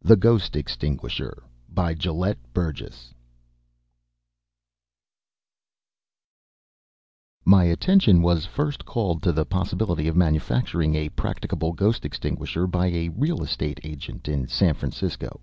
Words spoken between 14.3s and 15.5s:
San Francisco.